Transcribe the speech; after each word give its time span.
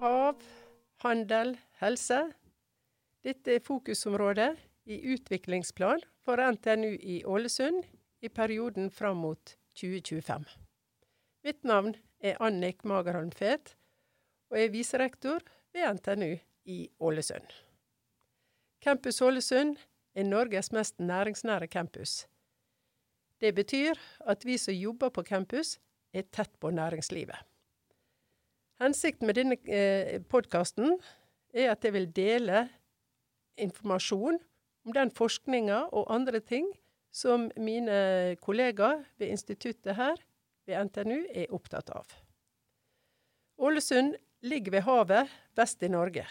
Hav, 0.00 0.36
handel, 1.04 1.58
helse. 1.76 2.32
Dette 3.20 3.58
er 3.58 3.60
fokusområdet 3.60 4.56
i 4.88 4.96
utviklingsplan 5.12 6.00
for 6.24 6.40
NTNU 6.40 6.96
i 6.96 7.20
Ålesund 7.28 7.84
i 8.24 8.28
perioden 8.32 8.88
fram 8.90 9.20
mot 9.20 9.56
2025. 9.76 10.48
Mitt 11.44 11.64
navn 11.68 11.96
er 12.24 12.40
Annik 12.40 12.80
Magerholm 12.84 13.32
Fet, 13.32 13.76
og 14.48 14.56
er 14.60 14.72
viserektor 14.72 15.44
ved 15.76 16.00
NTNU 16.00 16.38
i 16.64 16.88
Ålesund. 16.96 17.52
Campus 18.80 19.20
Ålesund 19.20 19.76
er 20.14 20.24
Norges 20.24 20.72
mest 20.72 20.96
næringsnære 20.98 21.66
campus. 21.66 22.24
Det 23.44 23.50
betyr 23.52 23.98
at 24.24 24.44
vi 24.48 24.56
som 24.56 24.72
jobber 24.72 25.10
på 25.12 25.22
campus, 25.28 25.76
er 26.14 26.24
tett 26.32 26.52
på 26.62 26.70
næringslivet. 26.72 27.36
Hensikten 28.80 29.28
med 29.28 29.36
denne 29.36 29.58
eh, 29.68 30.22
podkasten 30.30 30.94
er 31.52 31.72
at 31.74 31.84
jeg 31.84 31.92
vil 31.92 32.06
dele 32.14 32.62
informasjon 33.60 34.38
om 34.86 34.94
den 34.96 35.12
forskninga 35.12 35.82
og 35.92 36.08
andre 36.14 36.40
ting 36.40 36.70
som 37.14 37.50
mine 37.60 38.38
kollegaer 38.42 39.04
ved 39.20 39.34
instituttet 39.34 39.98
her 39.98 40.22
ved 40.64 40.88
NTNU 40.88 41.20
er 41.34 41.52
opptatt 41.52 41.92
av. 41.92 42.08
Ålesund 43.60 44.16
ligger 44.46 44.78
ved 44.78 44.86
havet 44.88 45.36
vest 45.58 45.84
i 45.84 45.92
Norge. 45.92 46.24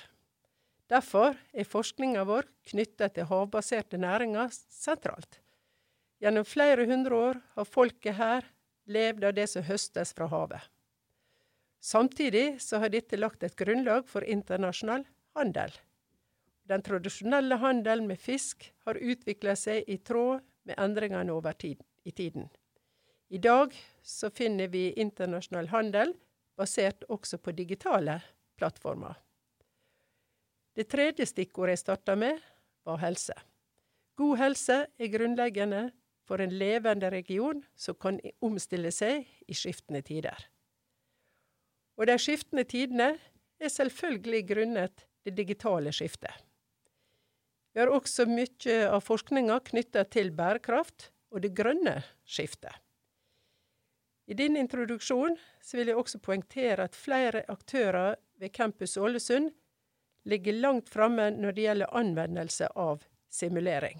Derfor 0.90 1.38
er 1.54 1.70
forskninga 1.70 2.26
vår 2.28 2.50
knytta 2.74 3.12
til 3.14 3.30
havbaserte 3.30 4.02
næringer 4.02 4.50
sentralt. 4.52 5.43
Gjennom 6.24 6.46
flere 6.48 6.86
hundre 6.88 7.16
år 7.20 7.40
har 7.58 7.68
folket 7.68 8.16
her 8.16 8.46
levd 8.88 9.26
av 9.28 9.34
det 9.36 9.44
som 9.52 9.64
høstes 9.68 10.14
fra 10.16 10.30
havet. 10.32 10.62
Samtidig 11.84 12.62
så 12.64 12.80
har 12.80 12.94
dette 12.94 13.18
lagt 13.20 13.44
et 13.44 13.58
grunnlag 13.60 14.06
for 14.08 14.24
internasjonal 14.24 15.04
handel. 15.36 15.74
Den 16.64 16.84
tradisjonelle 16.86 17.58
handelen 17.60 18.08
med 18.08 18.22
fisk 18.24 18.70
har 18.88 18.96
utvikla 18.96 19.58
seg 19.60 19.90
i 19.92 19.98
tråd 20.00 20.40
med 20.64 20.80
endringene 20.80 21.34
over 21.36 21.58
tid, 21.60 21.82
i 22.08 22.12
tiden. 22.16 22.48
I 23.28 23.42
dag 23.44 23.76
så 24.00 24.30
finner 24.32 24.72
vi 24.72 24.94
internasjonal 25.04 25.68
handel 25.74 26.14
basert 26.56 27.04
også 27.12 27.42
på 27.44 27.52
digitale 27.52 28.22
plattformer. 28.56 29.18
Det 30.72 30.88
tredje 30.88 31.28
stikkordet 31.28 31.76
jeg 31.76 31.84
starta 31.84 32.16
med, 32.16 32.40
var 32.88 33.04
helse. 33.04 33.36
God 34.16 34.40
helse 34.40 34.80
er 34.88 35.12
grunnleggende 35.12 35.90
for 36.28 36.42
en 36.42 36.56
levende 36.58 37.10
region 37.12 37.64
som 37.76 37.96
kan 38.00 38.20
omstille 38.44 38.92
seg 38.92 39.28
i 39.48 39.56
skiftende 39.58 40.02
tider. 40.06 40.38
Og 42.00 42.08
de 42.10 42.18
skiftende 42.20 42.66
tidene 42.66 43.14
er 43.60 43.72
selvfølgelig 43.72 44.44
grunnet 44.50 45.06
det 45.24 45.36
digitale 45.38 45.94
skiftet. 45.96 46.34
Vi 47.74 47.82
har 47.82 47.90
også 47.90 48.28
mye 48.30 48.78
av 48.86 49.02
forskninga 49.02 49.60
knytta 49.72 50.06
til 50.14 50.32
bærekraft 50.36 51.10
og 51.34 51.42
det 51.42 51.54
grønne 51.58 52.00
skiftet. 52.26 52.74
I 54.30 54.38
din 54.40 54.56
introduksjon 54.56 55.36
vil 55.74 55.90
jeg 55.90 56.00
også 56.00 56.22
poengtere 56.24 56.86
at 56.88 56.96
flere 56.96 57.44
aktører 57.52 58.16
ved 58.40 58.54
Campus 58.56 58.96
Ålesund 58.98 59.52
ligger 60.30 60.56
langt 60.64 60.90
framme 60.90 61.28
når 61.36 61.56
det 61.56 61.66
gjelder 61.66 61.98
anvendelse 61.98 62.70
av 62.80 63.04
simulering. 63.34 64.00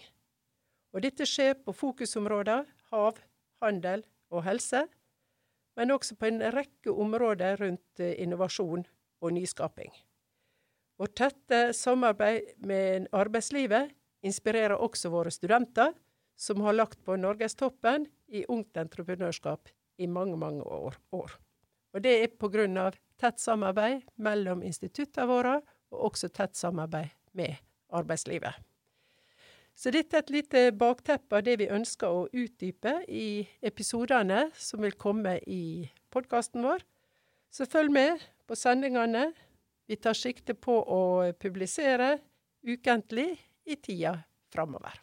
Og 0.94 1.02
dette 1.02 1.26
skjer 1.26 1.56
på 1.58 1.74
fokusområder 1.74 2.68
hav, 2.94 3.18
handel 3.64 4.04
og 4.34 4.46
helse, 4.46 4.86
men 5.78 5.94
også 5.94 6.18
på 6.20 6.30
en 6.30 6.42
rekke 6.54 6.94
områder 6.94 7.58
rundt 7.62 8.02
eh, 8.02 8.14
innovasjon 8.22 8.86
og 9.24 9.34
nyskaping. 9.34 9.94
Vårt 11.02 11.16
tette 11.18 11.74
samarbeid 11.74 12.54
med 12.62 13.08
arbeidslivet 13.12 13.90
inspirerer 14.24 14.78
også 14.78 15.10
våre 15.10 15.34
studenter, 15.34 15.96
som 16.38 16.62
har 16.62 16.78
lagt 16.78 17.02
på 17.06 17.18
norgestoppen 17.18 18.06
i 18.28 18.46
ungt 18.50 18.78
entreprenørskap 18.78 19.70
i 19.98 20.08
mange, 20.08 20.38
mange 20.38 20.64
år. 20.64 20.98
Og 21.14 22.02
det 22.02 22.14
er 22.22 22.78
av 22.82 22.98
tett 23.18 23.40
samarbeid 23.40 24.02
mellom 24.18 24.64
instituttene 24.64 25.28
våre, 25.30 25.62
og 25.94 26.10
også 26.10 26.30
tett 26.30 26.56
samarbeid 26.56 27.14
med 27.34 27.56
arbeidslivet. 27.94 28.54
Så 29.76 29.92
dette 29.94 30.18
er 30.18 30.24
et 30.24 30.34
lite 30.34 30.64
bakteppe 30.78 31.40
av 31.40 31.46
det 31.48 31.58
vi 31.60 31.70
ønsker 31.74 32.08
å 32.08 32.28
utdype 32.30 33.00
i 33.10 33.44
episodene 33.66 34.46
som 34.54 34.84
vil 34.86 34.94
komme 35.00 35.40
i 35.50 35.90
podkasten 36.14 36.64
vår. 36.66 36.86
Så 37.54 37.66
følg 37.70 37.94
med 37.94 38.22
på 38.48 38.58
sendingene. 38.58 39.32
Vi 39.90 39.98
tar 40.00 40.18
sikte 40.18 40.56
på 40.56 40.78
å 40.78 41.02
publisere 41.42 42.16
ukentlig 42.64 43.34
i 43.66 43.76
tida 43.76 44.20
framover. 44.54 44.96